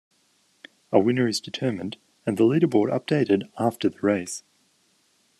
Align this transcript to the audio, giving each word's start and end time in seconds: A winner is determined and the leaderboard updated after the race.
A 0.91 0.99
winner 0.99 1.27
is 1.27 1.39
determined 1.39 1.97
and 2.25 2.35
the 2.35 2.43
leaderboard 2.43 2.89
updated 2.89 3.47
after 3.59 3.87
the 3.87 3.99
race. 3.99 4.41